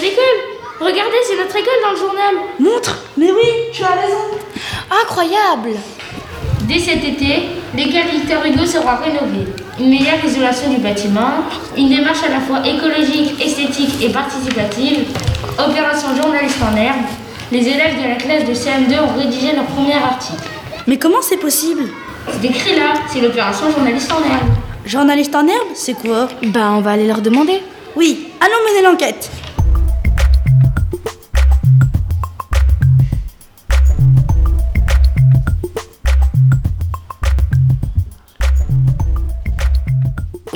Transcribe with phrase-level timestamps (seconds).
[0.00, 0.38] d'école.
[0.80, 2.34] Regardez, c'est notre école dans le journal.
[2.58, 4.38] Montre Mais oui, tu as raison.
[4.90, 5.78] Incroyable
[6.62, 9.46] Dès cet été, l'école Victor Hugo sera rénovée.
[9.78, 11.44] Une meilleure isolation du bâtiment,
[11.76, 15.06] une démarche à la fois écologique, esthétique et participative,
[15.58, 17.04] opération journaliste en herbe.
[17.50, 20.42] Les élèves de la classe de CM2 ont rédigé leur premier article.
[20.86, 21.82] Mais comment c'est possible?
[22.30, 24.48] C'est écrit là, c'est l'opération journaliste en herbe.
[24.84, 26.28] Journaliste en herbe, c'est quoi?
[26.44, 27.60] Bah, on va aller leur demander.
[27.96, 29.30] Oui, allons mener l'enquête.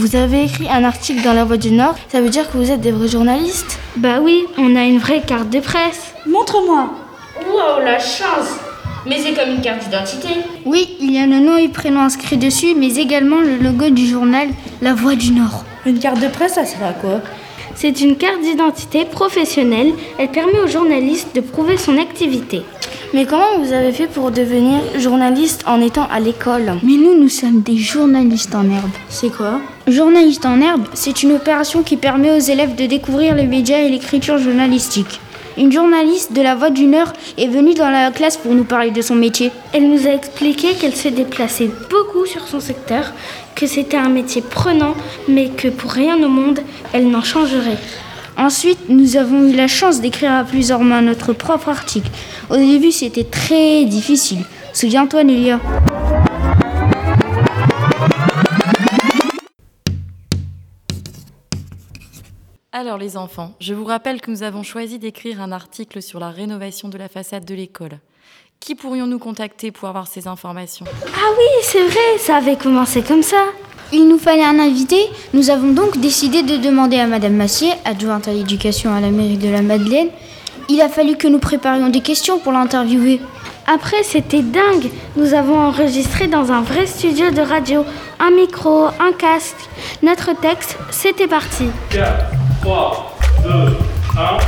[0.00, 2.70] Vous avez écrit un article dans La Voix du Nord, ça veut dire que vous
[2.70, 6.14] êtes des vrais journalistes Bah oui, on a une vraie carte de presse.
[6.26, 6.88] Montre-moi.
[7.46, 8.48] Waouh, la chance
[9.04, 10.28] Mais c'est comme une carte d'identité.
[10.64, 14.06] Oui, il y a le nom et prénom inscrit dessus, mais également le logo du
[14.06, 14.48] journal
[14.80, 15.66] La Voix du Nord.
[15.84, 17.20] Une carte de presse, ça sert à quoi?
[17.74, 19.92] C'est une carte d'identité professionnelle.
[20.18, 22.62] Elle permet aux journalistes de prouver son activité.
[23.12, 26.74] Mais comment vous avez fait pour devenir journaliste en étant à l'école?
[26.82, 28.90] Mais nous, nous sommes des journalistes en herbe.
[29.08, 29.60] C'est quoi?
[29.90, 33.88] Journaliste en herbe, c'est une opération qui permet aux élèves de découvrir les médias et
[33.88, 35.20] l'écriture journalistique.
[35.58, 38.92] Une journaliste de la Voix du Nord est venue dans la classe pour nous parler
[38.92, 39.50] de son métier.
[39.72, 43.12] Elle nous a expliqué qu'elle se déplaçait beaucoup sur son secteur,
[43.56, 44.94] que c'était un métier prenant,
[45.26, 46.60] mais que pour rien au monde,
[46.92, 47.78] elle n'en changerait.
[48.36, 52.10] Ensuite, nous avons eu la chance d'écrire à plusieurs mains notre propre article.
[52.48, 54.44] Au début, c'était très difficile.
[54.72, 55.58] Souviens-toi, Nélia.
[62.80, 66.30] Alors les enfants, je vous rappelle que nous avons choisi d'écrire un article sur la
[66.30, 67.98] rénovation de la façade de l'école.
[68.58, 70.86] Qui pourrions-nous contacter pour avoir ces informations?
[71.04, 73.44] Ah oui, c'est vrai, ça avait commencé comme ça.
[73.92, 74.96] Il nous fallait un invité.
[75.34, 79.36] Nous avons donc décidé de demander à Madame Massier, adjointe à l'éducation à la mairie
[79.36, 80.08] de la Madeleine.
[80.70, 83.20] Il a fallu que nous préparions des questions pour l'interviewer.
[83.66, 84.90] Après, c'était dingue.
[85.16, 87.84] Nous avons enregistré dans un vrai studio de radio.
[88.20, 89.68] Un micro, un casque.
[90.02, 91.66] Notre texte, c'était parti.
[91.90, 93.50] 4, 3, 2,
[94.18, 94.38] 1.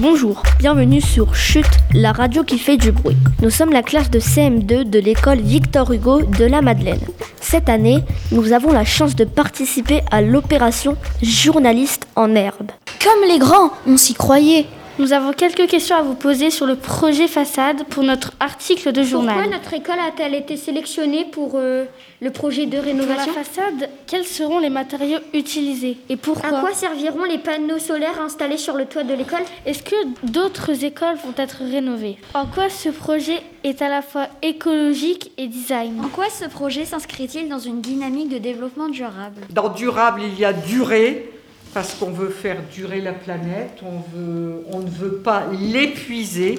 [0.00, 1.64] Bonjour, bienvenue sur Chute,
[1.94, 3.16] la radio qui fait du bruit.
[3.40, 7.00] Nous sommes la classe de CM2 de l'école Victor Hugo de la Madeleine.
[7.40, 12.70] Cette année, nous avons la chance de participer à l'opération Journaliste en herbe.
[13.02, 14.66] Comme les grands, on s'y croyait.
[14.98, 19.04] Nous avons quelques questions à vous poser sur le projet façade pour notre article de
[19.04, 19.36] journal.
[19.36, 21.84] Pourquoi notre école a-t-elle été sélectionnée pour euh,
[22.20, 26.58] le projet de Pour la rénovation façade, quels seront les matériaux utilisés et pourquoi?
[26.58, 29.42] À quoi serviront les panneaux solaires installés sur le toit de l'école?
[29.66, 29.94] Est-ce que
[30.24, 32.16] d'autres écoles vont être rénovées?
[32.34, 36.00] En quoi ce projet est à la fois écologique et design?
[36.04, 39.42] En quoi ce projet s'inscrit-il dans une dynamique de développement durable?
[39.50, 41.30] Dans durable, il y a durée,
[41.74, 46.58] parce qu'on veut faire durer la planète, on, ne veut pas l'épuiser.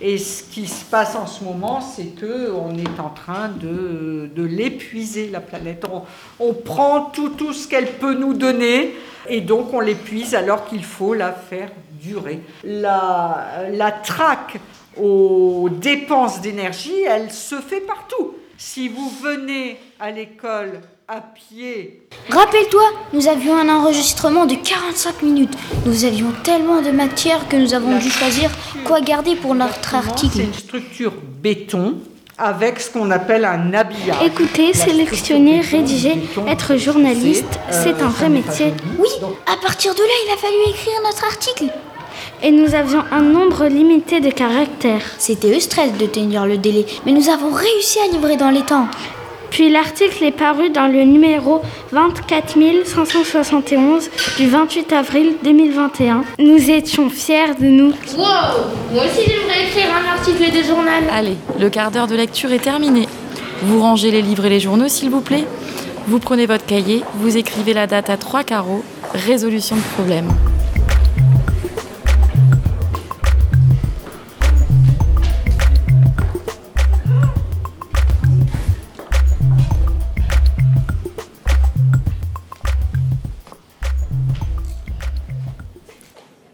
[0.00, 4.30] Et ce qui se passe en ce moment, c'est que on est en train de,
[4.36, 5.84] l'épuiser, la planète.
[6.38, 8.94] On, prend tout, tout ce qu'elle peut nous donner,
[9.28, 11.70] et donc on l'épuise alors qu'il faut la faire
[12.00, 12.40] durer.
[12.64, 14.58] La traque
[14.96, 18.34] aux dépenses d'énergie, elle se fait partout.
[18.60, 22.82] Si vous venez à l'école à pied Rappelle-toi,
[23.12, 25.54] nous avions un enregistrement de 45 minutes.
[25.86, 28.50] Nous avions tellement de matière que nous avons dû choisir
[28.84, 30.38] quoi garder pour notre article.
[30.38, 31.98] C'est une structure béton
[32.36, 34.16] avec ce qu'on appelle un habillage.
[34.24, 38.74] Écoutez, La sélectionner, béton, rédiger, béton, être journaliste, c'est, c'est euh, un vrai métier.
[38.98, 39.08] Oui,
[39.46, 41.72] à partir de là, il a fallu écrire notre article.
[42.42, 45.02] Et nous avions un nombre limité de caractères.
[45.18, 48.62] C'était eux stress de tenir le délai, mais nous avons réussi à livrer dans les
[48.62, 48.88] temps.
[49.50, 51.62] Puis l'article est paru dans le numéro
[51.92, 52.54] 24
[52.84, 56.24] 571 du 28 avril 2021.
[56.38, 57.92] Nous étions fiers de nous.
[58.16, 58.24] Wow
[58.92, 61.04] Moi aussi j'aimerais écrire un article de journal.
[61.10, 63.08] Allez, le quart d'heure de lecture est terminé.
[63.62, 65.44] Vous rangez les livres et les journaux, s'il vous plaît.
[66.06, 70.28] Vous prenez votre cahier, vous écrivez la date à trois carreaux, résolution de problème.